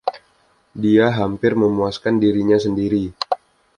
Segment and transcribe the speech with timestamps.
[0.83, 3.03] Dia hampir memuaskan dirinya sendiri.